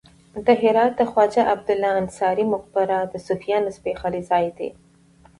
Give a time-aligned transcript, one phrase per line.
[0.45, 4.69] د هرات د خواجه عبدالله انصاري مقبره د صوفیانو سپیڅلی ځای دی